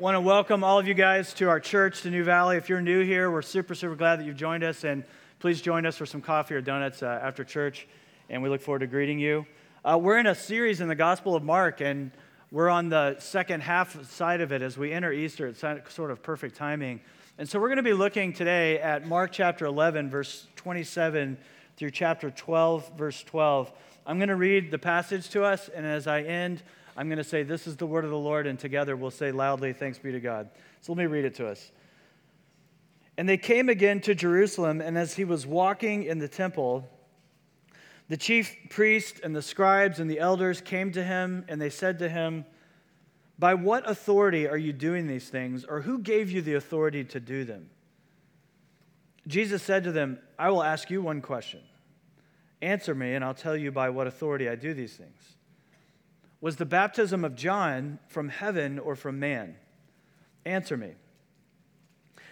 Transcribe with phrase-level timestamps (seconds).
[0.00, 2.56] want to welcome all of you guys to our church, to New Valley.
[2.56, 4.82] If you're new here, we're super, super glad that you've joined us.
[4.82, 5.04] And
[5.40, 7.86] please join us for some coffee or donuts uh, after church.
[8.30, 9.44] And we look forward to greeting you.
[9.84, 12.12] Uh, we're in a series in the Gospel of Mark, and
[12.50, 15.48] we're on the second half side of it as we enter Easter.
[15.48, 17.02] It's sort of perfect timing.
[17.36, 21.36] And so we're going to be looking today at Mark chapter 11, verse 27
[21.76, 23.70] through chapter 12, verse 12.
[24.06, 26.62] I'm going to read the passage to us, and as I end,
[27.00, 29.32] I'm going to say, This is the word of the Lord, and together we'll say
[29.32, 30.50] loudly, Thanks be to God.
[30.82, 31.72] So let me read it to us.
[33.16, 36.86] And they came again to Jerusalem, and as he was walking in the temple,
[38.10, 42.00] the chief priest and the scribes and the elders came to him, and they said
[42.00, 42.44] to him,
[43.38, 47.18] By what authority are you doing these things, or who gave you the authority to
[47.18, 47.70] do them?
[49.26, 51.60] Jesus said to them, I will ask you one question.
[52.60, 55.36] Answer me, and I'll tell you by what authority I do these things.
[56.40, 59.56] Was the baptism of John from heaven or from man?
[60.44, 60.92] Answer me.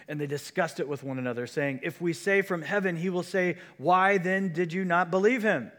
[0.07, 3.23] And they discussed it with one another, saying, If we say from heaven, he will
[3.23, 5.71] say, Why then did you not believe him?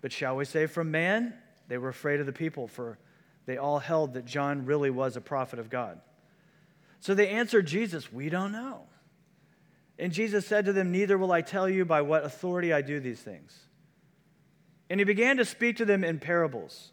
[0.00, 1.34] But shall we say from man?
[1.66, 2.98] They were afraid of the people, for
[3.46, 6.00] they all held that John really was a prophet of God.
[7.00, 8.82] So they answered Jesus, We don't know.
[9.98, 13.00] And Jesus said to them, Neither will I tell you by what authority I do
[13.00, 13.58] these things.
[14.88, 16.92] And he began to speak to them in parables.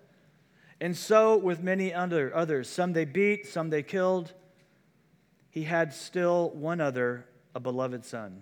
[0.81, 2.67] And so with many other, others.
[2.67, 4.33] Some they beat, some they killed.
[5.51, 8.41] He had still one other, a beloved son.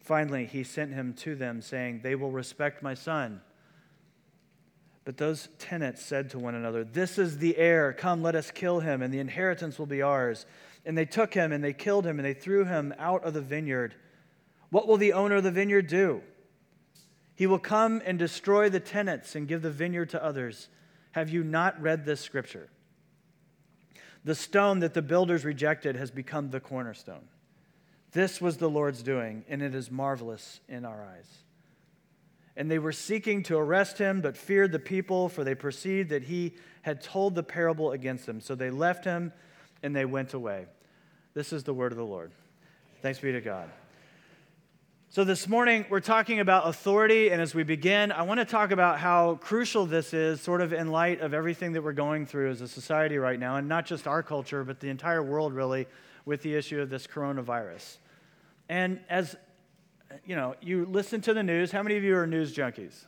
[0.00, 3.40] Finally, he sent him to them, saying, They will respect my son.
[5.04, 7.92] But those tenants said to one another, This is the heir.
[7.92, 10.44] Come, let us kill him, and the inheritance will be ours.
[10.84, 13.40] And they took him, and they killed him, and they threw him out of the
[13.40, 13.94] vineyard.
[14.70, 16.20] What will the owner of the vineyard do?
[17.36, 20.68] He will come and destroy the tenants and give the vineyard to others.
[21.12, 22.68] Have you not read this scripture?
[24.24, 27.28] The stone that the builders rejected has become the cornerstone.
[28.12, 31.28] This was the Lord's doing, and it is marvelous in our eyes.
[32.56, 36.24] And they were seeking to arrest him, but feared the people, for they perceived that
[36.24, 38.40] he had told the parable against them.
[38.40, 39.32] So they left him
[39.82, 40.66] and they went away.
[41.34, 42.30] This is the word of the Lord.
[43.00, 43.70] Thanks be to God.
[45.14, 48.70] So, this morning, we're talking about authority, and as we begin, I want to talk
[48.70, 52.50] about how crucial this is, sort of in light of everything that we're going through
[52.50, 55.86] as a society right now, and not just our culture, but the entire world, really,
[56.24, 57.98] with the issue of this coronavirus.
[58.70, 59.36] And as
[60.24, 63.04] you know, you listen to the news, how many of you are news junkies?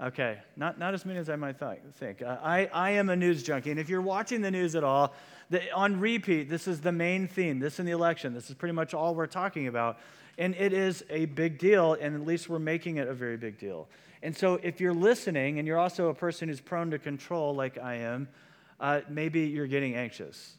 [0.00, 1.56] Okay, not, not as many as I might
[1.94, 2.22] think.
[2.22, 5.12] Uh, I, I am a news junkie, and if you're watching the news at all,
[5.50, 7.58] the, on repeat, this is the main theme.
[7.58, 9.98] This in the election, this is pretty much all we're talking about.
[10.38, 13.58] And it is a big deal, and at least we're making it a very big
[13.58, 13.88] deal.
[14.22, 17.78] And so, if you're listening and you're also a person who's prone to control, like
[17.78, 18.28] I am,
[18.80, 20.56] uh, maybe you're getting anxious.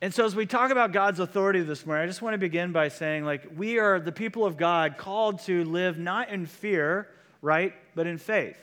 [0.00, 2.72] And so, as we talk about God's authority this morning, I just want to begin
[2.72, 7.08] by saying, like, we are the people of God called to live not in fear,
[7.40, 8.56] right, but in faith.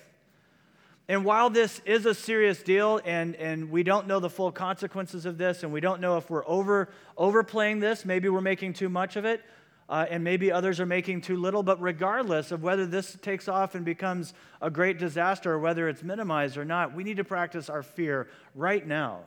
[1.07, 5.25] And while this is a serious deal and, and we don't know the full consequences
[5.25, 8.89] of this, and we don't know if we're over, overplaying this, maybe we're making too
[8.89, 9.41] much of it,
[9.89, 11.63] uh, and maybe others are making too little.
[11.63, 16.03] But regardless of whether this takes off and becomes a great disaster or whether it's
[16.03, 19.21] minimized or not, we need to practice our fear right now.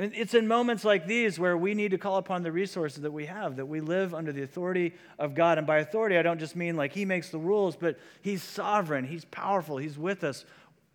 [0.00, 3.26] It's in moments like these where we need to call upon the resources that we
[3.26, 5.58] have, that we live under the authority of God.
[5.58, 9.04] And by authority, I don't just mean like He makes the rules, but He's sovereign,
[9.04, 10.44] He's powerful, He's with us.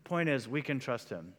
[0.05, 1.33] Point is, we can trust Him.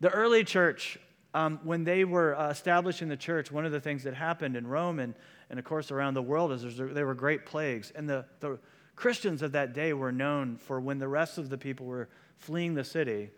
[0.00, 0.98] The early church,
[1.32, 4.66] um, when they were uh, establishing the church, one of the things that happened in
[4.66, 5.14] Rome and
[5.50, 7.92] and of course around the world there were great plagues.
[7.94, 8.58] And the, the
[8.96, 12.74] Christians of that day were known for when the rest of the people were fleeing
[12.74, 13.30] the city,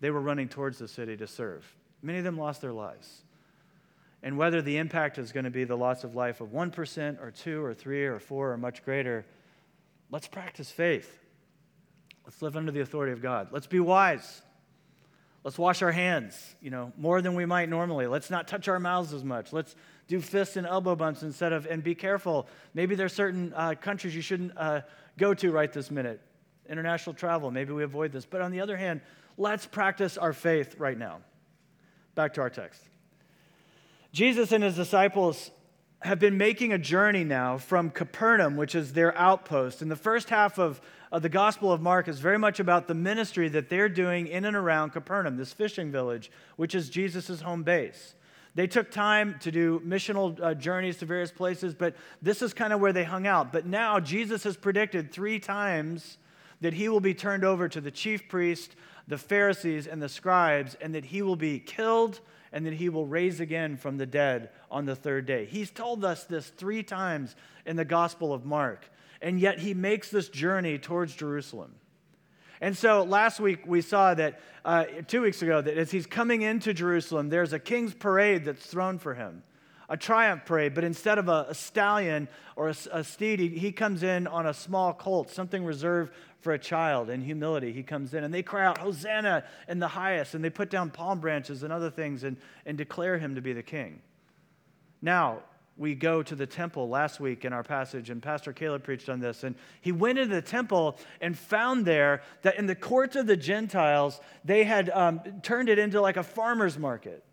[0.00, 1.64] they were running towards the city to serve.
[2.02, 3.22] Many of them lost their lives.
[4.22, 7.30] And whether the impact is going to be the loss of life of 1% or
[7.30, 9.24] 2 or 3 or 4 or much greater,
[10.10, 11.18] let's practice faith.
[12.24, 13.48] Let's live under the authority of God.
[13.52, 14.42] Let's be wise.
[15.44, 18.06] Let's wash our hands, you know, more than we might normally.
[18.06, 19.52] Let's not touch our mouths as much.
[19.52, 19.74] Let's
[20.08, 22.48] do fists and elbow bumps instead of, and be careful.
[22.74, 24.80] Maybe there's certain uh, countries you shouldn't uh,
[25.18, 26.20] go to right this minute.
[26.68, 28.24] International travel, maybe we avoid this.
[28.24, 29.02] But on the other hand,
[29.36, 31.20] let's practice our faith right now.
[32.14, 32.82] Back to our text.
[34.12, 35.50] Jesus and his disciples
[36.00, 39.82] have been making a journey now from Capernaum, which is their outpost.
[39.82, 42.94] And the first half of, of the Gospel of Mark is very much about the
[42.94, 47.62] ministry that they're doing in and around Capernaum, this fishing village, which is Jesus' home
[47.62, 48.14] base.
[48.58, 52.72] They took time to do missional uh, journeys to various places, but this is kind
[52.72, 53.52] of where they hung out.
[53.52, 56.18] But now Jesus has predicted three times
[56.60, 58.74] that he will be turned over to the chief priest,
[59.06, 62.18] the Pharisees, and the scribes, and that he will be killed
[62.50, 65.44] and that he will raise again from the dead on the third day.
[65.44, 68.90] He's told us this three times in the Gospel of Mark,
[69.22, 71.76] and yet he makes this journey towards Jerusalem.
[72.60, 76.42] And so last week we saw that, uh, two weeks ago, that as he's coming
[76.42, 79.42] into Jerusalem, there's a king's parade that's thrown for him,
[79.88, 83.72] a triumph parade, but instead of a, a stallion or a, a steed, he, he
[83.72, 87.72] comes in on a small colt, something reserved for a child in humility.
[87.72, 90.90] He comes in and they cry out, Hosanna in the highest, and they put down
[90.90, 94.02] palm branches and other things and, and declare him to be the king.
[95.00, 95.42] Now,
[95.78, 99.20] we go to the temple last week in our passage, and Pastor Caleb preached on
[99.20, 99.44] this.
[99.44, 103.36] And he went into the temple and found there that in the courts of the
[103.36, 107.24] Gentiles, they had um, turned it into like a farmer's market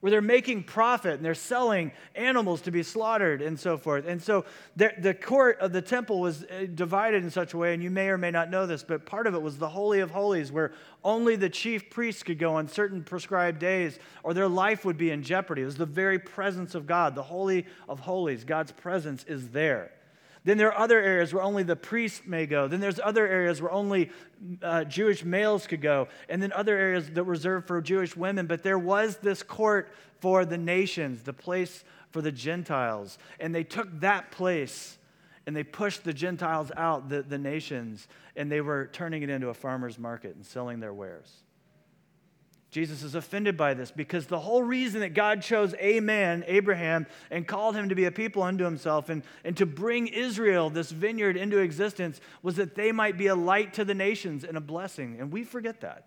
[0.00, 4.06] where they're making profit and they're selling animals to be slaughtered and so forth.
[4.06, 4.44] And so
[4.76, 8.08] the, court of the temple was uh, divided in such a way, and you may
[8.08, 10.72] or may not know this, but part of it was the Holy of Holies, where
[11.04, 15.10] only the chief priests could go on certain prescribed days, or their life would be
[15.10, 15.62] in jeopardy.
[15.62, 18.44] It was the very presence of God, the Holy of Holies.
[18.44, 19.92] God's presence is there.
[20.44, 22.66] Then there are other areas where only the priests may go.
[22.66, 24.10] Then there's other areas where only
[24.62, 26.08] uh, Jewish males could go.
[26.28, 28.46] And then other areas that were reserved for Jewish women.
[28.46, 29.90] But there was this court
[30.20, 33.18] for the nations, the place for the Gentiles.
[33.38, 34.98] And they took that place
[35.46, 39.48] and they pushed the Gentiles out, the, the nations, and they were turning it into
[39.48, 41.42] a farmer's market and selling their wares.
[42.70, 47.06] Jesus is offended by this because the whole reason that God chose a man, Abraham,
[47.30, 50.92] and called him to be a people unto himself and, and to bring Israel, this
[50.92, 54.60] vineyard, into existence was that they might be a light to the nations and a
[54.60, 55.16] blessing.
[55.18, 56.06] And we forget that.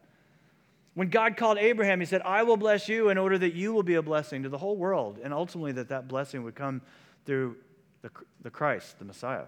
[0.93, 3.83] When God called Abraham, he said, I will bless you in order that you will
[3.83, 6.81] be a blessing to the whole world, and ultimately that that blessing would come
[7.25, 7.57] through
[8.03, 8.11] the,
[8.41, 9.45] the Christ, the Messiah.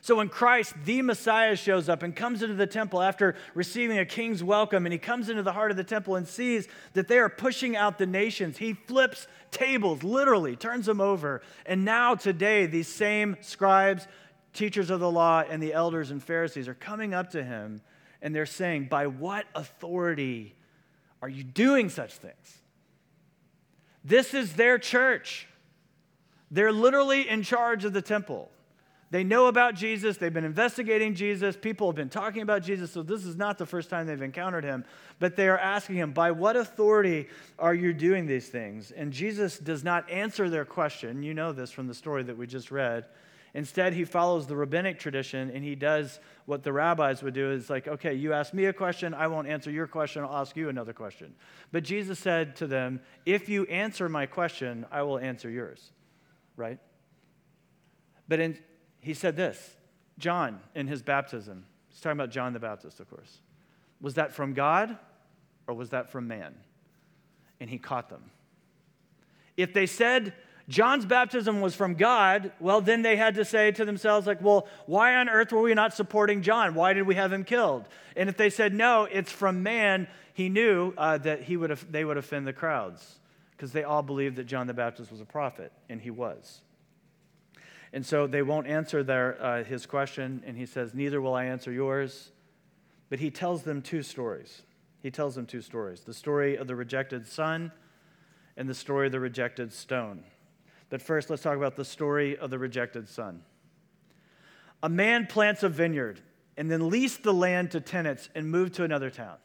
[0.00, 4.04] So when Christ, the Messiah, shows up and comes into the temple after receiving a
[4.04, 7.18] king's welcome, and he comes into the heart of the temple and sees that they
[7.18, 11.42] are pushing out the nations, he flips tables, literally, turns them over.
[11.66, 14.08] And now, today, these same scribes,
[14.52, 17.80] teachers of the law, and the elders and Pharisees are coming up to him
[18.22, 20.54] and they're saying, By what authority
[21.20, 22.58] are you doing such things?
[24.04, 25.48] This is their church.
[26.50, 28.50] They're literally in charge of the temple.
[29.12, 30.16] They know about Jesus.
[30.16, 31.54] They've been investigating Jesus.
[31.54, 32.90] People have been talking about Jesus.
[32.90, 34.86] So this is not the first time they've encountered him.
[35.18, 37.28] But they are asking him, By what authority
[37.58, 38.90] are you doing these things?
[38.90, 41.22] And Jesus does not answer their question.
[41.22, 43.04] You know this from the story that we just read.
[43.52, 47.68] Instead, he follows the rabbinic tradition and he does what the rabbis would do is
[47.68, 50.70] like, okay, you ask me a question, I won't answer your question, I'll ask you
[50.70, 51.34] another question.
[51.70, 55.92] But Jesus said to them, if you answer my question, I will answer yours,
[56.56, 56.78] right?
[58.26, 58.58] But in,
[59.02, 59.76] he said this
[60.18, 63.40] John, in his baptism, he's talking about John the Baptist, of course.
[64.00, 64.96] Was that from God
[65.66, 66.54] or was that from man?
[67.60, 68.30] And he caught them.
[69.56, 70.32] If they said,
[70.68, 74.66] John's baptism was from God, well, then they had to say to themselves, like, well,
[74.86, 76.74] why on earth were we not supporting John?
[76.74, 77.88] Why did we have him killed?
[78.16, 82.04] And if they said, no, it's from man, he knew uh, that he would they
[82.04, 83.18] would offend the crowds
[83.52, 86.62] because they all believed that John the Baptist was a prophet, and he was.
[87.92, 91.44] And so they won't answer their, uh, his question, and he says, Neither will I
[91.44, 92.30] answer yours.
[93.10, 94.62] But he tells them two stories.
[95.02, 97.72] He tells them two stories the story of the rejected son
[98.56, 100.24] and the story of the rejected stone.
[100.88, 103.42] But first, let's talk about the story of the rejected son.
[104.82, 106.20] A man plants a vineyard
[106.56, 109.36] and then leases the land to tenants and moves to another town.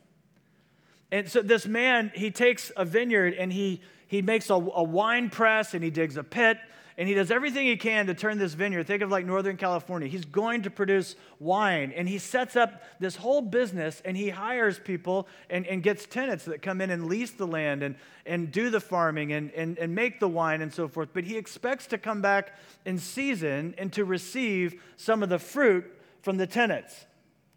[1.11, 5.29] And so this man, he takes a vineyard and he, he makes a, a wine
[5.29, 6.57] press and he digs a pit
[6.97, 8.87] and he does everything he can to turn this vineyard.
[8.87, 10.07] Think of like Northern California.
[10.07, 14.79] He's going to produce wine, and he sets up this whole business, and he hires
[14.79, 18.71] people and, and gets tenants that come in and lease the land and, and do
[18.71, 21.09] the farming and, and, and make the wine and so forth.
[21.13, 25.85] But he expects to come back in season and to receive some of the fruit
[26.21, 27.05] from the tenants,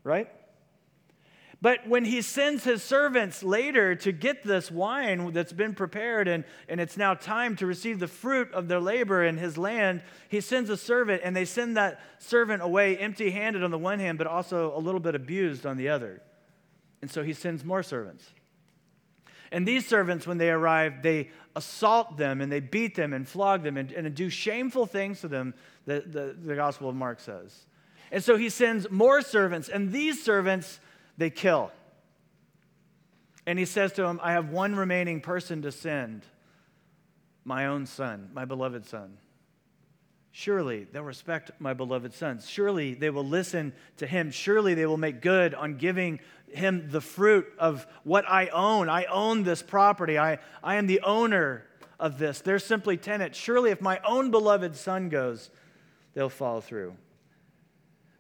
[0.05, 0.29] right?
[1.63, 6.45] But when he sends his servants later to get this wine that's been prepared and,
[6.69, 10.41] and it's now time to receive the fruit of their labor in his land, he
[10.41, 14.17] sends a servant and they send that servant away empty handed on the one hand,
[14.17, 16.23] but also a little bit abused on the other.
[17.03, 18.31] And so he sends more servants.
[19.53, 23.65] And these servants, when they arrive, they assault them and they beat them and flog
[23.65, 25.53] them and, and do shameful things to them,
[25.85, 27.67] the, the, the Gospel of Mark says.
[28.13, 30.81] And so he sends more servants, and these servants
[31.21, 31.71] they kill.
[33.47, 36.25] And he says to them, I have one remaining person to send
[37.45, 39.19] my own son, my beloved son.
[40.33, 42.41] Surely they'll respect my beloved son.
[42.47, 44.31] Surely they will listen to him.
[44.31, 48.89] Surely they will make good on giving him the fruit of what I own.
[48.89, 50.19] I own this property.
[50.19, 51.67] I, I am the owner
[51.99, 52.41] of this.
[52.41, 53.39] They're simply tenants.
[53.39, 55.51] Surely if my own beloved son goes,
[56.15, 56.95] they'll follow through.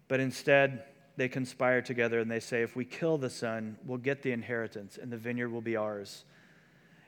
[0.06, 0.84] But instead,
[1.20, 4.96] they conspire together and they say, If we kill the son, we'll get the inheritance
[4.96, 6.24] and the vineyard will be ours.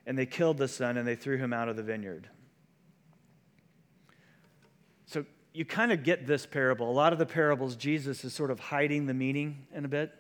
[0.04, 2.28] And they killed the son and they threw him out of the vineyard.
[5.07, 6.90] So you kind of get this parable.
[6.90, 10.12] A lot of the parables, Jesus is sort of hiding the meaning in a bit,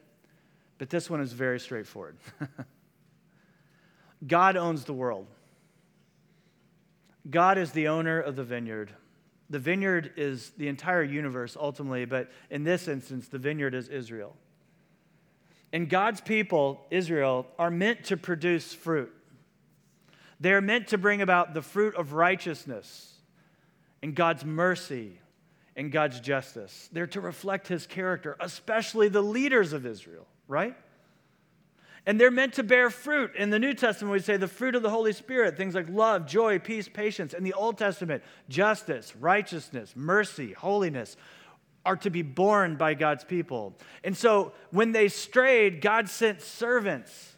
[0.78, 2.16] but this one is very straightforward.
[4.26, 5.26] God owns the world.
[7.28, 8.90] God is the owner of the vineyard.
[9.52, 14.34] The vineyard is the entire universe ultimately, but in this instance, the vineyard is Israel.
[15.74, 19.12] And God's people, Israel, are meant to produce fruit.
[20.40, 23.12] They're meant to bring about the fruit of righteousness
[24.02, 25.20] and God's mercy
[25.76, 26.88] and God's justice.
[26.90, 30.74] They're to reflect his character, especially the leaders of Israel, right?
[32.04, 33.36] And they're meant to bear fruit.
[33.36, 36.26] In the New Testament, we say the fruit of the Holy Spirit, things like love,
[36.26, 37.32] joy, peace, patience.
[37.32, 41.16] In the Old Testament, justice, righteousness, mercy, holiness
[41.84, 43.74] are to be borne by God's people.
[44.02, 47.36] And so when they strayed, God sent servants.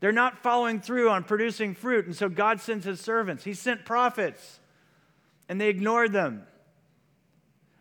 [0.00, 2.06] They're not following through on producing fruit.
[2.06, 3.42] And so God sends his servants.
[3.42, 4.60] He sent prophets,
[5.48, 6.46] and they ignored them.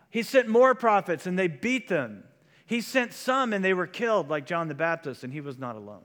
[0.09, 2.23] He sent more prophets, and they beat them.
[2.67, 5.75] He sent some and they were killed, like John the Baptist, and he was not
[5.75, 6.03] alone.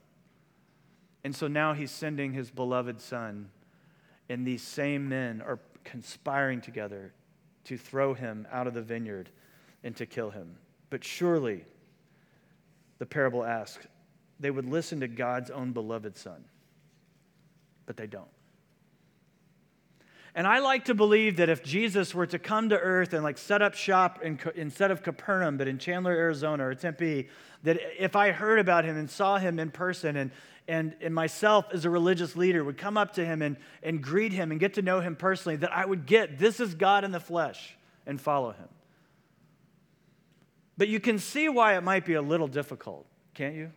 [1.23, 3.49] And so now he's sending his beloved son,
[4.29, 7.13] and these same men are conspiring together
[7.65, 9.29] to throw him out of the vineyard
[9.83, 10.55] and to kill him.
[10.89, 11.65] But surely,
[12.97, 13.85] the parable asks,
[14.39, 16.45] they would listen to God's own beloved son,
[17.85, 18.27] but they don't.
[20.35, 23.37] And I like to believe that if Jesus were to come to earth and like
[23.37, 27.27] set up shop in, instead of Capernaum, but in Chandler, Arizona or Tempe,
[27.61, 30.31] that if I heard about him and saw him in person and,
[30.67, 34.33] and, and myself as a religious leader would come up to him and, and greet
[34.33, 37.11] him and get to know him personally, that I would get this is God in
[37.11, 37.75] the flesh
[38.07, 38.69] and follow him.
[40.77, 43.71] But you can see why it might be a little difficult, can't you?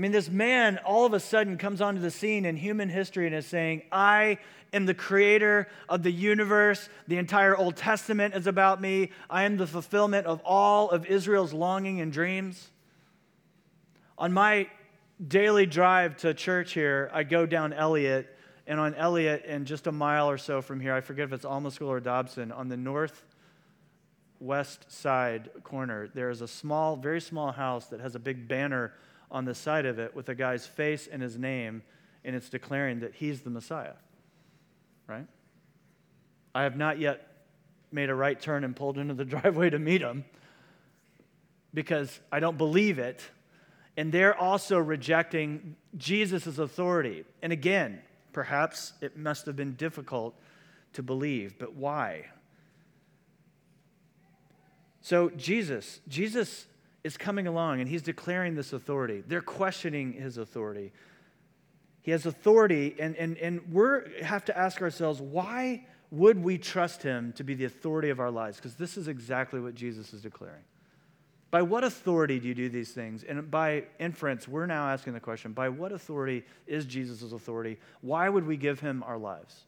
[0.00, 3.26] I mean, this man all of a sudden comes onto the scene in human history
[3.26, 4.38] and is saying, I
[4.72, 6.88] am the creator of the universe.
[7.06, 9.10] The entire Old Testament is about me.
[9.28, 12.70] I am the fulfillment of all of Israel's longing and dreams.
[14.16, 14.68] On my
[15.28, 18.34] daily drive to church here, I go down Elliott,
[18.66, 21.44] and on Elliott, and just a mile or so from here, I forget if it's
[21.44, 23.22] Alma School or Dobson, on the north
[24.38, 28.94] west side corner, there is a small, very small house that has a big banner
[29.30, 31.82] on the side of it with a guy's face and his name,
[32.24, 33.94] and it's declaring that he's the Messiah.
[35.06, 35.26] Right?
[36.54, 37.26] I have not yet
[37.92, 40.24] made a right turn and pulled into the driveway to meet him
[41.72, 43.22] because I don't believe it.
[43.96, 47.24] And they're also rejecting Jesus' authority.
[47.42, 48.00] And again,
[48.32, 50.34] perhaps it must have been difficult
[50.94, 52.26] to believe, but why?
[55.02, 56.66] So, Jesus, Jesus
[57.04, 59.22] is coming along and he's declaring this authority.
[59.26, 60.92] They're questioning his authority.
[62.02, 67.02] He has authority, and, and, and we have to ask ourselves why would we trust
[67.02, 68.56] him to be the authority of our lives?
[68.56, 70.64] Because this is exactly what Jesus is declaring.
[71.50, 73.24] By what authority do you do these things?
[73.24, 77.78] And by inference, we're now asking the question by what authority is Jesus' authority?
[78.00, 79.64] Why would we give him our lives?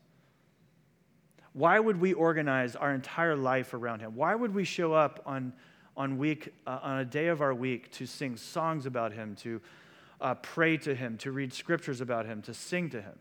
[1.55, 4.15] Why would we organize our entire life around him?
[4.15, 5.53] Why would we show up on
[5.97, 9.61] on, week, uh, on a day of our week to sing songs about him, to
[10.21, 13.19] uh, pray to him, to read scriptures about him, to sing to him.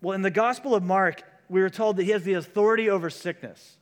[0.00, 3.08] Well, in the Gospel of Mark, we were told that he has the authority over
[3.08, 3.76] sickness.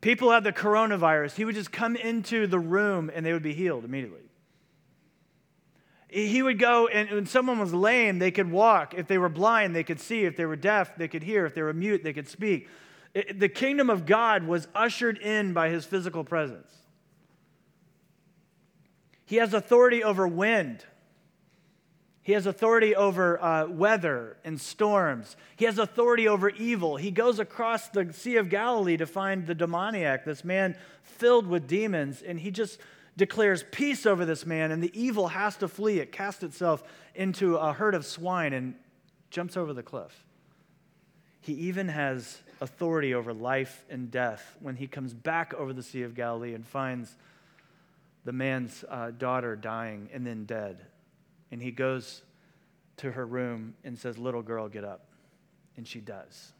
[0.00, 1.36] People had the coronavirus.
[1.36, 4.18] He would just come into the room and they would be healed immediately.
[6.08, 8.92] He would go, and when someone was lame, they could walk.
[8.94, 10.24] If they were blind, they could see.
[10.24, 11.46] If they were deaf, they could hear.
[11.46, 12.68] If they were mute, they could speak.
[13.14, 16.72] It, the kingdom of God was ushered in by his physical presence.
[19.24, 20.84] He has authority over wind.
[22.22, 25.36] He has authority over uh, weather and storms.
[25.56, 26.96] He has authority over evil.
[26.96, 31.66] He goes across the Sea of Galilee to find the demoniac, this man filled with
[31.66, 32.78] demons, and he just
[33.16, 35.98] declares peace over this man, and the evil has to flee.
[35.98, 38.74] It casts itself into a herd of swine and
[39.30, 40.24] jumps over the cliff.
[41.40, 46.02] He even has authority over life and death when he comes back over the Sea
[46.02, 47.16] of Galilee and finds
[48.24, 50.86] the man's uh, daughter dying and then dead.
[51.50, 52.22] And he goes
[52.98, 55.06] to her room and says, Little girl, get up.
[55.76, 56.52] And she does.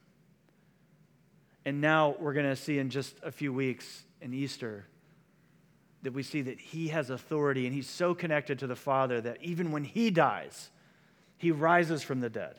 [1.65, 4.87] And now we're going to see in just a few weeks in Easter
[6.03, 9.39] that we see that he has authority and he's so connected to the Father that
[9.41, 10.71] even when he dies,
[11.39, 12.57] he rises from the dead.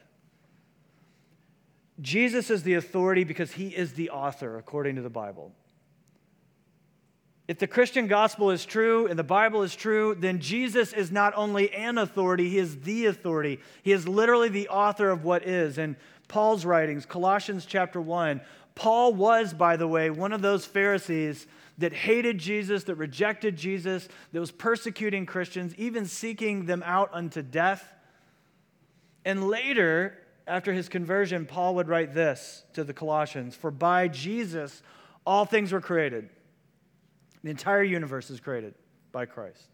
[2.01, 5.53] Jesus is the authority because he is the author, according to the Bible.
[7.47, 11.33] If the Christian gospel is true and the Bible is true, then Jesus is not
[11.35, 13.59] only an authority, he is the authority.
[13.83, 15.77] He is literally the author of what is.
[15.77, 15.97] In
[16.29, 18.39] Paul's writings, Colossians chapter 1,
[18.75, 21.45] Paul was, by the way, one of those Pharisees
[21.79, 27.41] that hated Jesus, that rejected Jesus, that was persecuting Christians, even seeking them out unto
[27.41, 27.93] death.
[29.25, 34.81] And later, after his conversion, Paul would write this to the Colossians For by Jesus
[35.25, 36.29] all things were created
[37.43, 38.73] the entire universe is created
[39.12, 39.69] by Christ.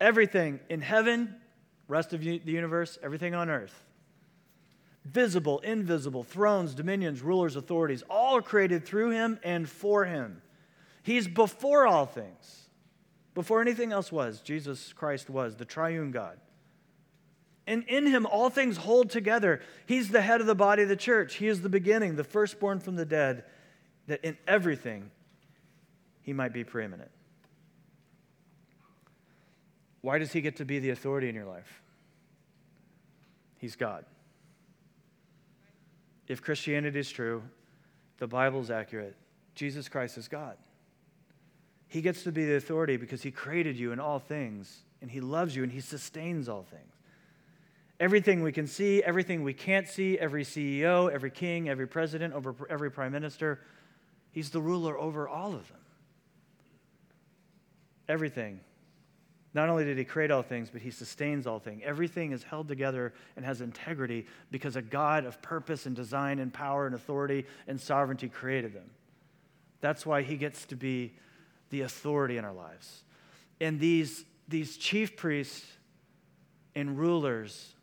[0.00, 1.36] Everything in heaven,
[1.88, 3.84] rest of the universe, everything on earth,
[5.04, 10.40] visible, invisible, thrones, dominions, rulers, authorities, all are created through him and for him.
[11.02, 12.68] He's before all things.
[13.34, 16.38] Before anything else was, Jesus Christ was the triune God.
[17.66, 19.60] And in him, all things hold together.
[19.86, 21.34] He's the head of the body of the church.
[21.34, 23.44] He is the beginning, the firstborn from the dead,
[24.08, 25.10] that in everything
[26.22, 27.10] he might be preeminent.
[30.00, 31.82] Why does he get to be the authority in your life?
[33.58, 34.04] He's God.
[36.26, 37.42] If Christianity is true,
[38.18, 39.14] the Bible is accurate,
[39.54, 40.56] Jesus Christ is God.
[41.86, 45.20] He gets to be the authority because he created you in all things, and he
[45.20, 46.91] loves you, and he sustains all things.
[48.02, 52.54] Everything we can see, everything we can't see, every CEO, every king, every president, over
[52.68, 53.60] every prime minister,
[54.30, 55.78] he's the ruler over all of them
[58.12, 58.60] everything.
[59.54, 61.82] Not only did he create all things, but he sustains all things.
[61.84, 66.52] Everything is held together and has integrity because a God of purpose and design and
[66.52, 68.90] power and authority and sovereignty created them.
[69.80, 71.14] That's why he gets to be
[71.70, 73.02] the authority in our lives.
[73.60, 75.66] And these, these chief priests
[76.74, 77.74] and rulers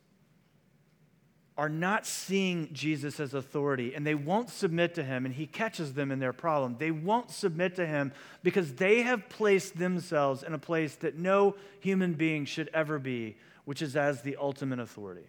[1.60, 5.94] are not seeing Jesus as authority and they won't submit to him, and he catches
[5.94, 6.78] them in their problem.
[6.80, 11.58] They won't submit to him because they have placed themselves in a place that no
[11.82, 15.28] human being should ever be, which is as the ultimate authority.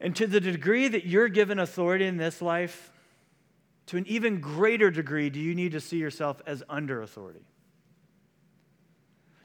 [0.00, 2.90] And to the degree that you're given authority in this life,
[3.88, 7.44] to an even greater degree do you need to see yourself as under authority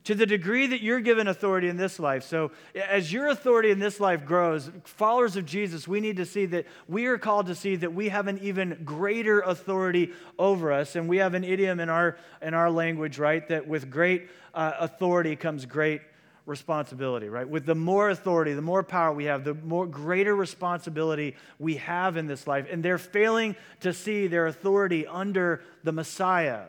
[0.08, 2.24] to the degree that you're given authority in this life.
[2.24, 6.46] So, as your authority in this life grows, followers of Jesus, we need to see
[6.46, 10.96] that we are called to see that we have an even greater authority over us.
[10.96, 14.76] And we have an idiom in our, in our language, right, that with great uh,
[14.80, 16.00] authority comes great
[16.46, 17.50] responsibility, right?
[17.50, 22.16] With the more authority, the more power we have, the more greater responsibility we have
[22.16, 22.66] in this life.
[22.72, 26.68] And they're failing to see their authority under the Messiah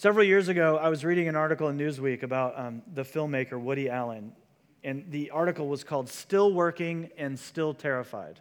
[0.00, 3.90] Several years ago, I was reading an article in Newsweek about um, the filmmaker Woody
[3.90, 4.32] Allen,
[4.82, 8.40] and the article was called Still Working and Still Terrified.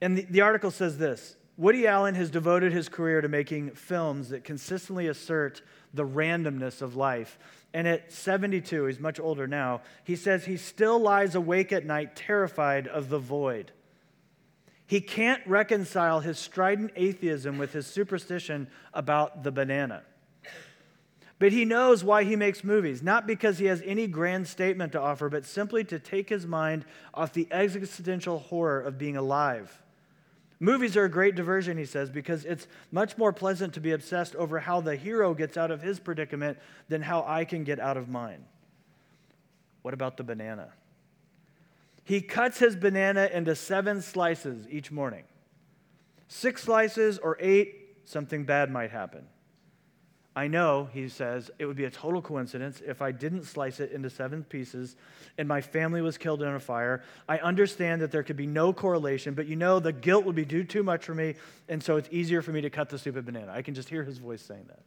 [0.00, 4.30] And the, the article says this Woody Allen has devoted his career to making films
[4.30, 5.60] that consistently assert
[5.92, 7.38] the randomness of life.
[7.74, 12.16] And at 72, he's much older now, he says he still lies awake at night
[12.16, 13.70] terrified of the void.
[14.86, 20.04] He can't reconcile his strident atheism with his superstition about the banana.
[21.42, 25.00] But he knows why he makes movies, not because he has any grand statement to
[25.00, 29.82] offer, but simply to take his mind off the existential horror of being alive.
[30.60, 34.36] Movies are a great diversion, he says, because it's much more pleasant to be obsessed
[34.36, 37.96] over how the hero gets out of his predicament than how I can get out
[37.96, 38.44] of mine.
[39.82, 40.68] What about the banana?
[42.04, 45.24] He cuts his banana into seven slices each morning.
[46.28, 49.26] Six slices or eight, something bad might happen.
[50.34, 53.92] I know, he says, it would be a total coincidence if I didn't slice it
[53.92, 54.96] into seven pieces
[55.36, 57.02] and my family was killed in a fire.
[57.28, 60.46] I understand that there could be no correlation, but you know, the guilt would be
[60.46, 61.34] too, too much for me,
[61.68, 63.52] and so it's easier for me to cut the stupid banana.
[63.52, 64.80] I can just hear his voice saying that.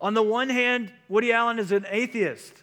[0.00, 2.62] On the one hand, Woody Allen is an atheist,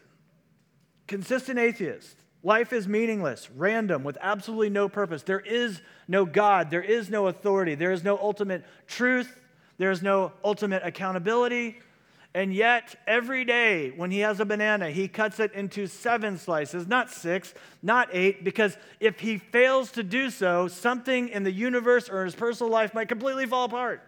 [1.07, 2.15] consistent atheist.
[2.41, 5.23] Life is meaningless, random, with absolutely no purpose.
[5.23, 6.69] There is no God.
[6.71, 7.75] There is no authority.
[7.75, 9.37] There is no ultimate truth.
[9.77, 11.79] There is no ultimate accountability.
[12.33, 16.87] And yet, every day when he has a banana, he cuts it into seven slices,
[16.87, 22.09] not six, not eight, because if he fails to do so, something in the universe
[22.09, 24.03] or in his personal life might completely fall apart.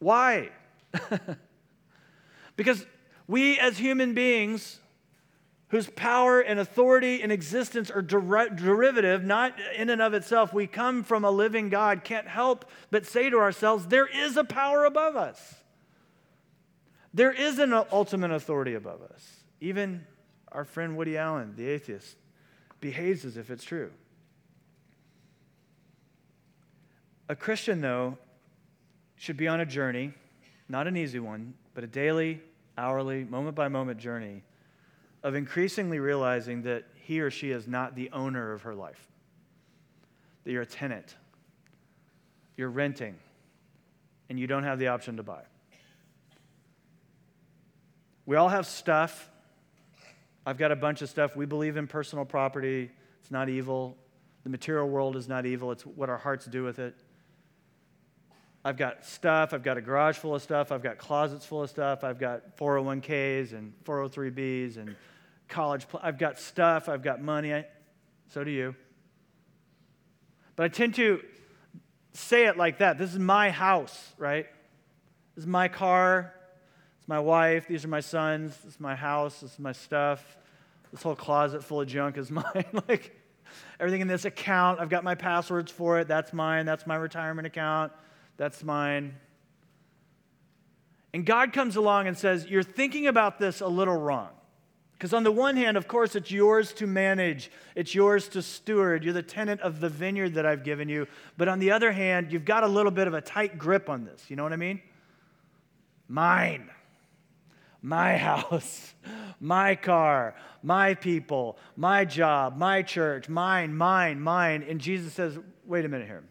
[0.00, 0.48] Why?
[2.56, 2.84] because
[3.28, 4.80] we as human beings,
[5.70, 10.66] whose power and authority and existence are der- derivative, not in and of itself, we
[10.66, 14.84] come from a living God, can't help but say to ourselves, there is a power
[14.84, 15.54] above us.
[17.14, 19.44] There is an ultimate authority above us.
[19.60, 20.06] Even
[20.50, 22.16] our friend Woody Allen, the atheist,
[22.80, 23.92] behaves as if it's true.
[27.28, 28.18] A Christian, though,
[29.14, 30.14] should be on a journey,
[30.68, 32.40] not an easy one, but a daily,
[32.76, 34.42] hourly, moment by moment journey
[35.22, 39.08] of increasingly realizing that he or she is not the owner of her life,
[40.44, 41.16] that you're a tenant,
[42.56, 43.16] you're renting,
[44.28, 45.42] and you don't have the option to buy.
[48.26, 49.28] We all have stuff.
[50.46, 51.36] I've got a bunch of stuff.
[51.36, 53.96] We believe in personal property, it's not evil.
[54.44, 56.94] The material world is not evil, it's what our hearts do with it.
[58.64, 59.54] I've got stuff.
[59.54, 60.70] I've got a garage full of stuff.
[60.70, 62.04] I've got closets full of stuff.
[62.04, 64.96] I've got 401ks and 403bs and
[65.50, 65.88] college.
[65.88, 66.88] Pl- I've got stuff.
[66.88, 67.52] I've got money.
[67.52, 67.66] I,
[68.28, 68.74] so do you.
[70.56, 71.20] But I tend to
[72.12, 72.98] say it like that.
[72.98, 74.46] This is my house, right?
[75.34, 76.34] This is my car
[76.98, 77.66] It's my wife.
[77.68, 78.56] These are my sons.
[78.58, 79.40] This is my house.
[79.40, 80.36] This is my stuff.
[80.90, 82.64] This whole closet full of junk is mine.
[82.88, 83.16] like
[83.78, 86.08] everything in this account, I've got my passwords for it.
[86.08, 86.66] That's mine.
[86.66, 87.92] That's my retirement account.
[88.36, 89.16] That's mine.
[91.12, 94.30] And God comes along and says, You're thinking about this a little wrong.
[95.00, 99.02] Because on the one hand, of course, it's yours to manage, it's yours to steward.
[99.02, 101.06] You're the tenant of the vineyard that I've given you.
[101.38, 104.04] But on the other hand, you've got a little bit of a tight grip on
[104.04, 104.26] this.
[104.28, 104.82] You know what I mean?
[106.06, 106.68] Mine
[107.82, 108.94] my house,
[109.40, 114.64] my car, my people, my job, my church, mine, mine, mine.
[114.68, 116.22] And Jesus says, wait a minute here.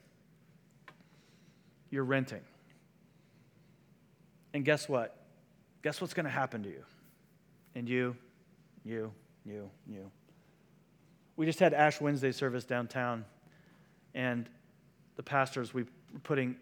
[1.90, 2.42] You're renting.
[4.54, 5.16] And guess what?
[5.82, 6.84] Guess what's going to happen to you?
[7.74, 8.16] And you,
[8.84, 9.12] you,
[9.46, 10.12] you, you.
[11.36, 13.26] We just had Ash Wednesday service downtown,
[14.14, 14.50] and
[15.16, 16.56] the pastors, we were putting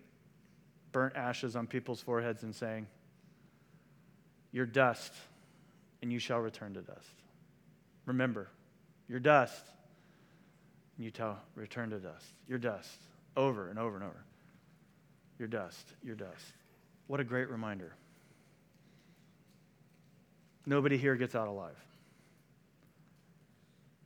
[0.92, 2.88] burnt ashes on people's foreheads and saying,
[4.52, 5.14] you're dust,
[6.02, 7.14] and you shall return to dust.
[8.06, 8.50] Remember,
[9.08, 9.66] you're dust,
[10.96, 12.26] and you tell, return to dust.
[12.48, 13.02] You're dust,
[13.36, 14.24] over and over and over.
[15.38, 16.54] You're dust, you're dust.
[17.08, 17.94] What a great reminder.
[20.66, 21.78] Nobody here gets out alive.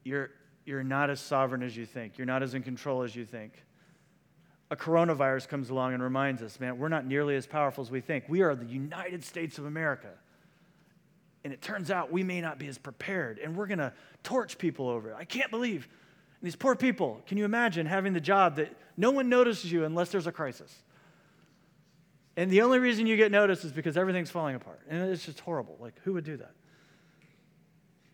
[0.03, 0.31] You're,
[0.65, 2.17] you're not as sovereign as you think.
[2.17, 3.63] You're not as in control as you think.
[4.69, 7.99] A coronavirus comes along and reminds us, man, we're not nearly as powerful as we
[7.99, 8.25] think.
[8.29, 10.09] We are the United States of America.
[11.43, 13.91] And it turns out we may not be as prepared, and we're going to
[14.23, 15.15] torch people over it.
[15.17, 15.89] I can't believe.
[16.43, 20.09] These poor people, can you imagine having the job that no one notices you unless
[20.09, 20.75] there's a crisis?
[22.37, 24.81] And the only reason you get noticed is because everything's falling apart.
[24.89, 25.77] And it's just horrible.
[25.79, 26.53] Like, who would do that?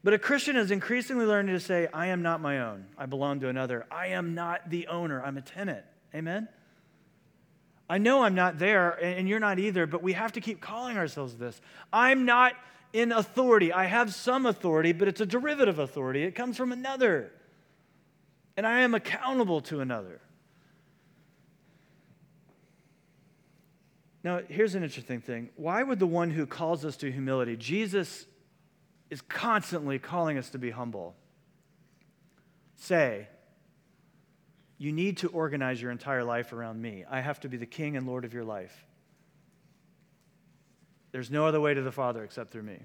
[0.03, 2.85] But a Christian is increasingly learning to say, I am not my own.
[2.97, 3.85] I belong to another.
[3.91, 5.21] I am not the owner.
[5.21, 5.83] I'm a tenant.
[6.13, 6.47] Amen?
[7.89, 10.97] I know I'm not there, and you're not either, but we have to keep calling
[10.97, 11.59] ourselves this.
[11.91, 12.53] I'm not
[12.93, 13.71] in authority.
[13.71, 16.23] I have some authority, but it's a derivative authority.
[16.23, 17.31] It comes from another.
[18.55, 20.19] And I am accountable to another.
[24.23, 25.49] Now, here's an interesting thing.
[25.55, 28.25] Why would the one who calls us to humility, Jesus
[29.09, 31.15] is constantly calling us to be humble,
[32.75, 33.27] say,
[34.77, 37.05] You need to organize your entire life around me.
[37.09, 38.85] I have to be the king and Lord of your life.
[41.11, 42.79] There's no other way to the Father except through me.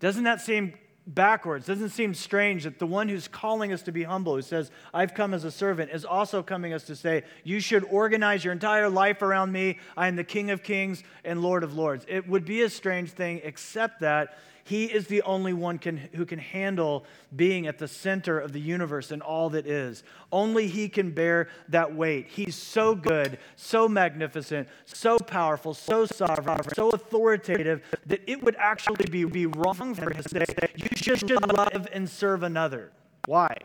[0.00, 0.74] Doesn't that seem
[1.06, 1.66] backwards?
[1.66, 5.14] Doesn't seem strange that the one who's calling us to be humble, who says, I've
[5.14, 8.88] come as a servant, is also coming us to say, You should organize your entire
[8.88, 9.78] life around me.
[9.96, 12.04] I am the King of kings and Lord of lords.
[12.08, 16.24] It would be a strange thing, except that he is the only one can, who
[16.24, 20.04] can handle being at the center of the universe and all that is.
[20.30, 22.28] Only He can bear that weight.
[22.28, 29.06] He's so good, so magnificent, so powerful, so sovereign, so authoritative that it would actually
[29.06, 30.44] be, be wrong for Him to say,
[30.76, 32.92] You should love and serve another.
[33.26, 33.56] Why?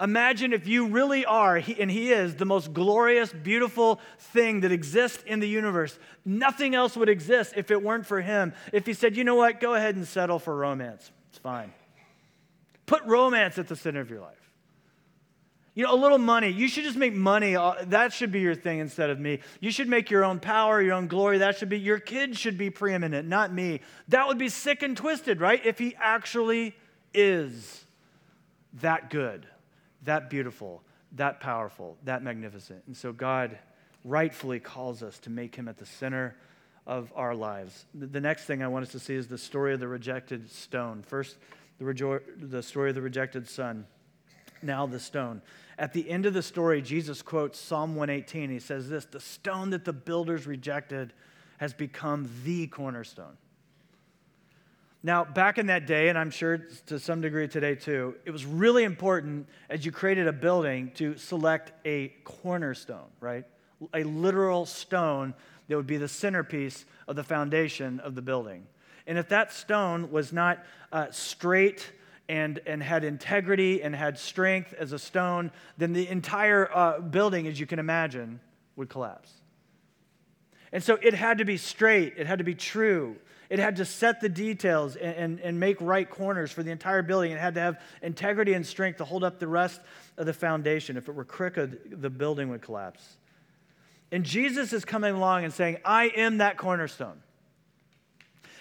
[0.00, 5.22] Imagine if you really are, and He is, the most glorious, beautiful thing that exists
[5.26, 5.98] in the universe.
[6.24, 8.52] Nothing else would exist if it weren't for Him.
[8.72, 11.10] If He said, you know what, go ahead and settle for romance.
[11.30, 11.72] It's fine.
[12.86, 14.36] Put romance at the center of your life.
[15.74, 16.50] You know, a little money.
[16.50, 17.56] You should just make money.
[17.56, 19.38] Uh, that should be your thing instead of me.
[19.60, 21.38] You should make your own power, your own glory.
[21.38, 23.80] That should be, your kid should be preeminent, not me.
[24.08, 25.64] That would be sick and twisted, right?
[25.64, 26.76] If he actually
[27.14, 27.86] is
[28.74, 29.46] that good,
[30.04, 32.82] that beautiful, that powerful, that magnificent.
[32.86, 33.58] And so God
[34.04, 36.36] rightfully calls us to make him at the center
[36.86, 37.86] of our lives.
[37.94, 41.04] The next thing I want us to see is the story of the rejected stone.
[41.06, 41.36] First,
[41.78, 43.86] the, rejo- the story of the rejected son
[44.62, 45.42] now the stone.
[45.78, 48.50] At the end of the story, Jesus quotes Psalm 118.
[48.50, 51.12] He says this The stone that the builders rejected
[51.58, 53.36] has become the cornerstone.
[55.02, 58.46] Now, back in that day, and I'm sure to some degree today too, it was
[58.46, 63.44] really important as you created a building to select a cornerstone, right?
[63.94, 65.34] A literal stone
[65.68, 68.66] that would be the centerpiece of the foundation of the building.
[69.06, 71.90] And if that stone was not uh, straight,
[72.28, 77.46] and, and had integrity and had strength as a stone, then the entire uh, building,
[77.46, 78.40] as you can imagine,
[78.76, 79.30] would collapse.
[80.72, 83.16] And so it had to be straight, it had to be true.
[83.50, 87.02] It had to set the details and, and, and, make right corners for the entire
[87.02, 87.32] building.
[87.32, 89.78] It had to have integrity and strength to hold up the rest
[90.16, 90.96] of the foundation.
[90.96, 93.18] If it were crooked, the building would collapse.
[94.10, 97.22] And Jesus is coming along and saying, I am that cornerstone.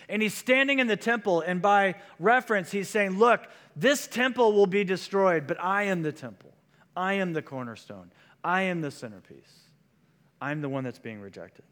[0.09, 3.47] And he's standing in the temple, and by reference, he's saying, Look,
[3.77, 6.53] this temple will be destroyed, but I am the temple.
[6.97, 8.11] I am the cornerstone.
[8.43, 9.59] I am the centerpiece.
[10.41, 11.63] I'm the one that's being rejected.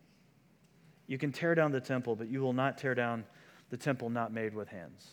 [1.09, 3.25] You can tear down the temple, but you will not tear down
[3.71, 5.07] the temple not made with hands.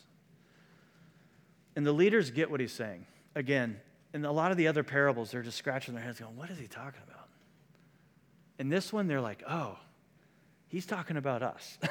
[1.75, 3.07] And the leaders get what he's saying.
[3.35, 3.81] Again,
[4.13, 6.59] in a lot of the other parables, they're just scratching their heads going, What is
[6.59, 7.29] he talking about?
[8.59, 9.79] In this one, they're like, Oh,
[10.69, 11.79] he's talking about us.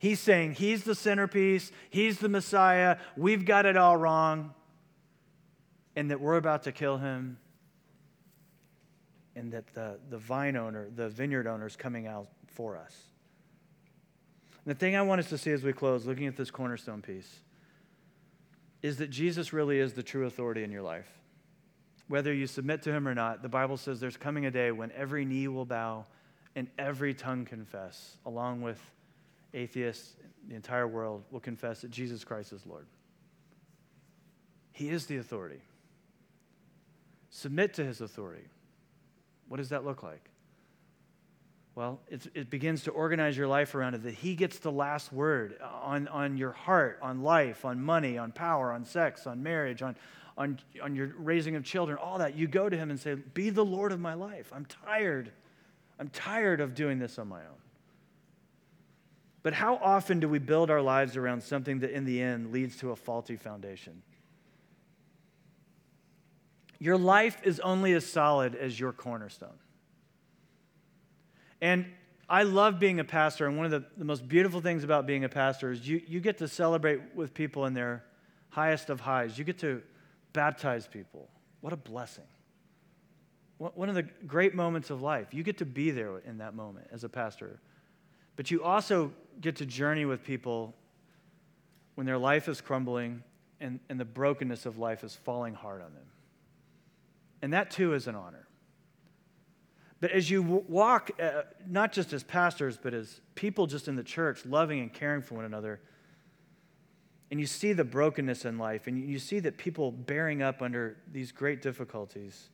[0.00, 4.52] He's saying he's the centerpiece, he's the Messiah, we've got it all wrong,
[5.94, 7.38] and that we're about to kill him,
[9.36, 12.96] and that the, the vine owner, the vineyard owner, is coming out for us.
[14.64, 17.02] And the thing I want us to see as we close, looking at this cornerstone
[17.02, 17.40] piece,
[18.82, 21.08] is that Jesus really is the true authority in your life.
[22.08, 24.92] Whether you submit to him or not, the Bible says there's coming a day when
[24.92, 26.04] every knee will bow
[26.54, 28.78] and every tongue confess, along with
[29.54, 30.14] atheists,
[30.48, 32.86] the entire world will confess that Jesus Christ is Lord.
[34.72, 35.60] He is the authority.
[37.30, 38.44] Submit to his authority.
[39.48, 40.31] What does that look like?
[41.74, 45.58] Well, it begins to organize your life around it that he gets the last word
[45.62, 49.96] on, on your heart, on life, on money, on power, on sex, on marriage, on,
[50.36, 52.36] on, on your raising of children, all that.
[52.36, 54.52] You go to him and say, Be the Lord of my life.
[54.54, 55.32] I'm tired.
[55.98, 57.62] I'm tired of doing this on my own.
[59.42, 62.76] But how often do we build our lives around something that in the end leads
[62.78, 64.02] to a faulty foundation?
[66.78, 69.58] Your life is only as solid as your cornerstone.
[71.62, 71.86] And
[72.28, 75.24] I love being a pastor, and one of the, the most beautiful things about being
[75.24, 78.04] a pastor is you, you get to celebrate with people in their
[78.50, 79.38] highest of highs.
[79.38, 79.80] You get to
[80.32, 81.28] baptize people.
[81.60, 82.24] What a blessing.
[83.58, 85.28] One of the great moments of life.
[85.32, 87.60] You get to be there in that moment as a pastor.
[88.34, 90.74] But you also get to journey with people
[91.94, 93.22] when their life is crumbling
[93.60, 96.06] and, and the brokenness of life is falling hard on them.
[97.40, 98.48] And that too is an honor.
[100.02, 104.02] But as you walk, uh, not just as pastors, but as people just in the
[104.02, 105.78] church, loving and caring for one another,
[107.30, 110.96] and you see the brokenness in life, and you see that people bearing up under
[111.12, 112.48] these great difficulties,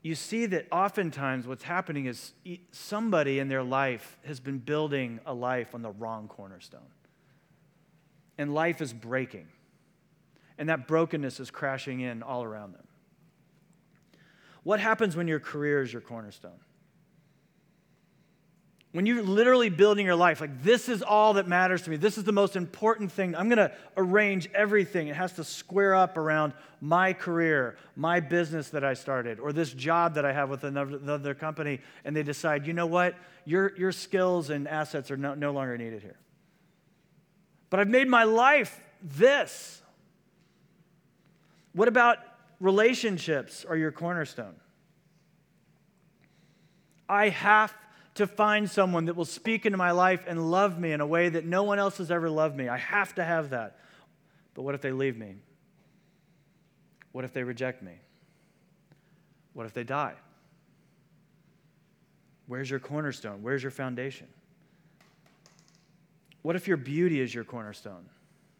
[0.00, 2.32] you see that oftentimes what's happening is
[2.72, 6.80] somebody in their life has been building a life on the wrong cornerstone.
[8.38, 9.48] And life is breaking.
[10.56, 12.86] And that brokenness is crashing in all around them.
[14.64, 16.58] What happens when your career is your cornerstone?
[18.92, 21.96] When you're literally building your life, like this is all that matters to me.
[21.96, 23.34] This is the most important thing.
[23.34, 25.08] I'm going to arrange everything.
[25.08, 29.72] It has to square up around my career, my business that I started, or this
[29.72, 31.80] job that I have with another, company.
[32.04, 33.16] And they decide, you know what?
[33.44, 36.18] Your, your skills and assets are no, no longer needed here.
[37.68, 39.82] But I've made my life this.
[41.72, 42.18] What about
[42.64, 44.54] relationships are your cornerstone?
[47.08, 47.74] I have
[48.14, 51.28] to find someone that will speak into my life and love me in a way
[51.28, 52.68] that no one else has ever loved me.
[52.68, 53.78] I have to have that.
[54.54, 55.36] But what if they leave me?
[57.12, 57.92] What if they reject me?
[59.52, 60.14] What if they die?
[62.46, 63.42] Where's your cornerstone?
[63.42, 64.28] Where's your foundation?
[66.42, 68.08] What if your beauty is your cornerstone?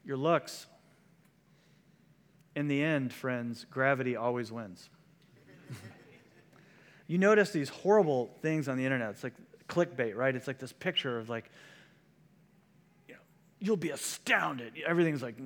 [0.05, 0.67] your looks.
[2.55, 4.89] In the end, friends, gravity always wins.
[7.07, 9.11] you notice these horrible things on the internet.
[9.11, 9.35] It's like
[9.69, 10.35] clickbait, right?
[10.35, 11.51] It's like this picture of like,
[13.09, 13.21] you know,
[13.59, 14.75] you'll be astounded.
[14.87, 15.37] Everything's like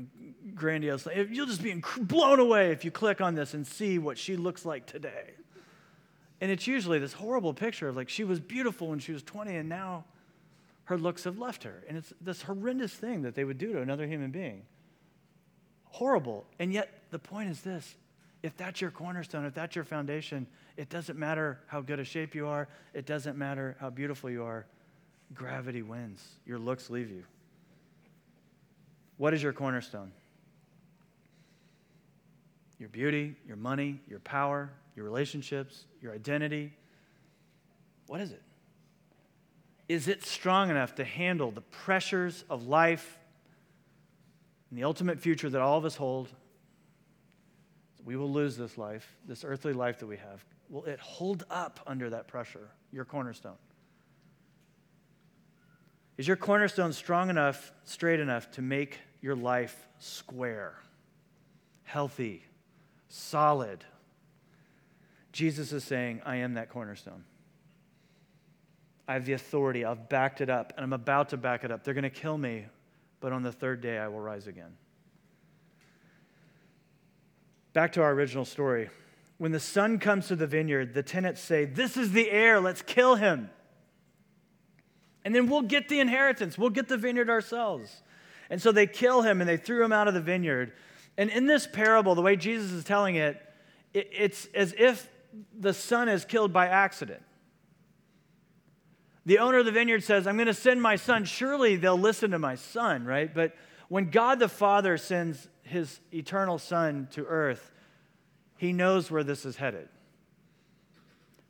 [0.55, 1.07] grandiose.
[1.31, 4.64] You'll just be blown away if you click on this and see what she looks
[4.64, 5.33] like today.
[6.40, 9.57] And it's usually this horrible picture of like she was beautiful when she was 20
[9.57, 10.05] and now
[10.85, 11.85] her looks have left her.
[11.88, 14.62] And it's this horrendous thing that they would do to another human being.
[15.90, 16.44] Horrible.
[16.59, 17.96] And yet, the point is this
[18.42, 20.46] if that's your cornerstone, if that's your foundation,
[20.77, 24.44] it doesn't matter how good a shape you are, it doesn't matter how beautiful you
[24.44, 24.66] are.
[25.35, 26.24] Gravity wins.
[26.46, 27.24] Your looks leave you.
[29.16, 30.12] What is your cornerstone?
[32.79, 36.72] Your beauty, your money, your power, your relationships, your identity.
[38.07, 38.42] What is it?
[39.88, 43.17] Is it strong enough to handle the pressures of life
[44.70, 46.28] and the ultimate future that all of us hold?
[48.04, 50.44] We will lose this life, this earthly life that we have.
[50.70, 53.57] Will it hold up under that pressure, your cornerstone?
[56.16, 60.74] Is your cornerstone strong enough, straight enough to make your life square,
[61.85, 62.44] healthy,
[63.09, 63.85] solid?
[65.33, 67.24] Jesus is saying, I am that cornerstone.
[69.07, 69.85] I have the authority.
[69.85, 71.85] I've backed it up, and I'm about to back it up.
[71.85, 72.66] They're going to kill me,
[73.20, 74.76] but on the third day I will rise again.
[77.72, 78.90] Back to our original story.
[79.38, 82.83] When the son comes to the vineyard, the tenants say, This is the heir, let's
[82.83, 83.50] kill him.
[85.24, 88.02] And then we'll get the inheritance, we'll get the vineyard ourselves.
[88.50, 90.72] And so they kill him and they threw him out of the vineyard.
[91.16, 93.40] And in this parable, the way Jesus is telling it,
[93.92, 95.09] it's as if
[95.59, 97.22] the son is killed by accident.
[99.29, 101.27] The owner of the vineyard says, I'm going to send my son.
[101.27, 103.33] Surely they'll listen to my son, right?
[103.33, 103.55] But
[103.88, 107.71] when God the Father sends his eternal son to earth,
[108.57, 109.91] he knows where this is headed.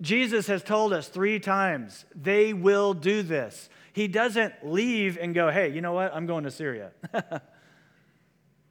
[0.00, 3.68] Jesus has told us three times, they will do this.
[3.92, 6.12] He doesn't leave and go, hey, you know what?
[6.12, 6.90] I'm going to Syria.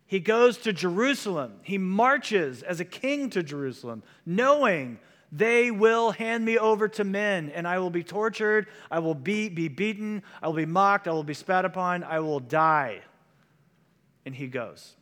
[0.05, 1.61] he goes to Jerusalem.
[1.63, 4.99] He marches as a king to Jerusalem, knowing
[5.31, 8.67] they will hand me over to men, and I will be tortured.
[8.89, 10.23] I will be, be beaten.
[10.41, 11.07] I will be mocked.
[11.07, 12.03] I will be spat upon.
[12.03, 13.01] I will die.
[14.25, 14.95] And he goes.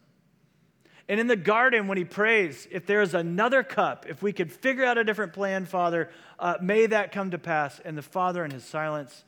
[1.07, 4.51] And in the garden, when he prays, if there is another cup, if we could
[4.51, 6.09] figure out a different plan, Father,
[6.39, 7.79] uh, may that come to pass.
[7.85, 9.23] And the Father, in his silence,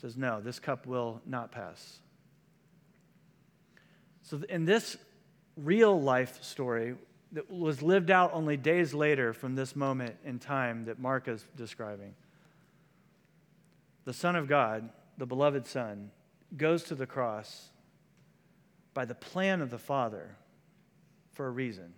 [0.00, 1.98] says, No, this cup will not pass.
[4.22, 4.96] So, in this
[5.56, 6.94] real life story,
[7.34, 11.44] that was lived out only days later from this moment in time that Mark is
[11.56, 12.14] describing.
[14.04, 16.10] The Son of God, the beloved Son,
[16.56, 17.70] goes to the cross
[18.94, 20.36] by the plan of the Father
[21.32, 21.92] for a reason.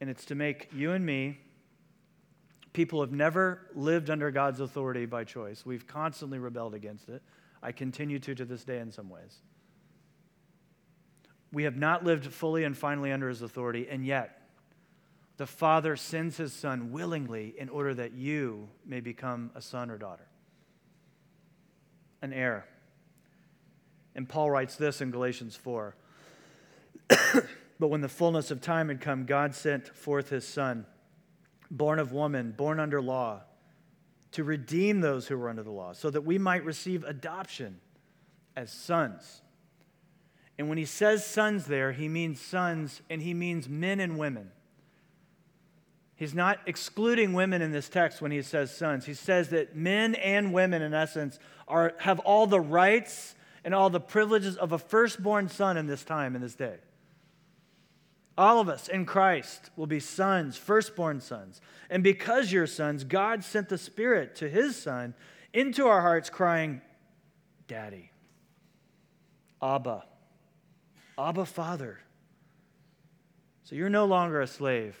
[0.00, 1.38] And it's to make you and me,
[2.72, 5.64] people have never lived under God's authority by choice.
[5.64, 7.22] We've constantly rebelled against it.
[7.62, 9.38] I continue to to this day in some ways.
[11.52, 14.48] We have not lived fully and finally under his authority, and yet
[15.38, 19.96] the Father sends his Son willingly in order that you may become a son or
[19.96, 20.26] daughter,
[22.20, 22.66] an heir.
[24.14, 25.94] And Paul writes this in Galatians 4
[27.78, 30.84] But when the fullness of time had come, God sent forth his Son,
[31.70, 33.42] born of woman, born under law,
[34.32, 37.80] to redeem those who were under the law, so that we might receive adoption
[38.56, 39.42] as sons.
[40.58, 44.50] And when he says sons there, he means sons and he means men and women.
[46.16, 49.06] He's not excluding women in this text when he says sons.
[49.06, 53.88] He says that men and women, in essence, are, have all the rights and all
[53.88, 56.78] the privileges of a firstborn son in this time, in this day.
[58.36, 61.60] All of us in Christ will be sons, firstborn sons.
[61.88, 65.14] And because you're sons, God sent the Spirit to his Son
[65.52, 66.80] into our hearts, crying,
[67.68, 68.10] Daddy,
[69.62, 70.04] Abba.
[71.18, 71.98] Abba, Father.
[73.64, 74.96] So you're no longer a slave,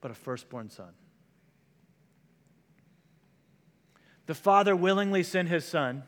[0.00, 0.92] but a firstborn son.
[4.26, 6.02] The Father willingly sent his Son,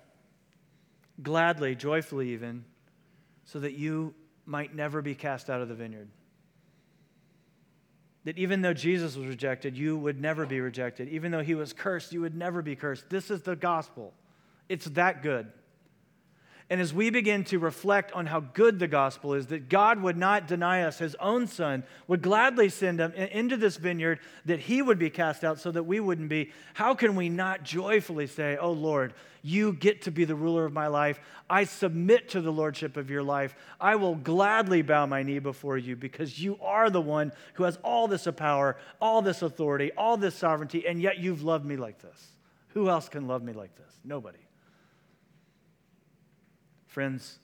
[1.22, 2.64] gladly, joyfully even,
[3.44, 4.14] so that you
[4.44, 6.08] might never be cast out of the vineyard.
[8.24, 11.08] That even though Jesus was rejected, you would never be rejected.
[11.08, 13.08] Even though he was cursed, you would never be cursed.
[13.08, 14.12] This is the gospel.
[14.68, 15.50] It's that good.
[16.70, 20.18] And as we begin to reflect on how good the gospel is, that God would
[20.18, 24.82] not deny us his own son, would gladly send him into this vineyard, that he
[24.82, 28.58] would be cast out so that we wouldn't be, how can we not joyfully say,
[28.60, 31.20] Oh Lord, you get to be the ruler of my life.
[31.48, 33.54] I submit to the lordship of your life.
[33.80, 37.78] I will gladly bow my knee before you because you are the one who has
[37.82, 42.02] all this power, all this authority, all this sovereignty, and yet you've loved me like
[42.02, 42.26] this.
[42.68, 43.92] Who else can love me like this?
[44.04, 44.47] Nobody.
[46.88, 47.38] Friends,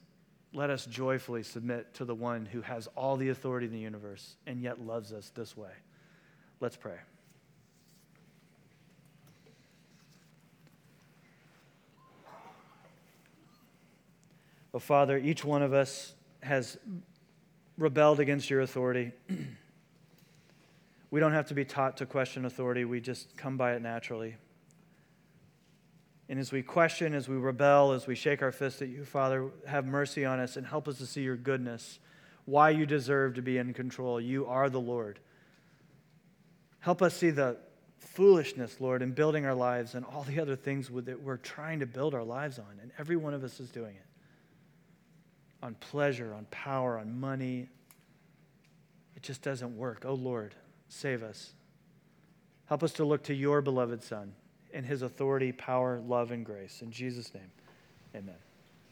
[0.54, 4.36] let us joyfully submit to the one who has all the authority in the universe
[4.46, 5.70] and yet loves us this way.
[6.60, 6.96] Let's pray.
[14.72, 16.78] Oh, Father, each one of us has
[17.76, 19.12] rebelled against your authority.
[21.10, 24.36] we don't have to be taught to question authority, we just come by it naturally.
[26.28, 29.50] And as we question, as we rebel, as we shake our fist at you, Father,
[29.66, 31.98] have mercy on us and help us to see your goodness,
[32.46, 34.20] why you deserve to be in control.
[34.20, 35.18] You are the Lord.
[36.80, 37.58] Help us see the
[37.98, 41.86] foolishness, Lord, in building our lives and all the other things that we're trying to
[41.86, 42.78] build our lives on.
[42.80, 44.06] And every one of us is doing it
[45.62, 47.68] on pleasure, on power, on money.
[49.16, 50.04] It just doesn't work.
[50.06, 50.54] Oh, Lord,
[50.88, 51.54] save us.
[52.66, 54.34] Help us to look to your beloved Son
[54.74, 56.82] in his authority, power, love, and grace.
[56.82, 57.50] In Jesus' name,
[58.14, 58.34] amen.